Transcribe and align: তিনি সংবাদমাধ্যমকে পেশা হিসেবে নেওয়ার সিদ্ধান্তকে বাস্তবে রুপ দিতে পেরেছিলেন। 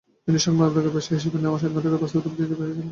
তিনি 0.25 0.39
সংবাদমাধ্যমকে 0.47 0.93
পেশা 0.95 1.11
হিসেবে 1.17 1.37
নেওয়ার 1.43 1.61
সিদ্ধান্তকে 1.63 2.01
বাস্তবে 2.03 2.23
রুপ 2.23 2.33
দিতে 2.39 2.55
পেরেছিলেন। 2.59 2.79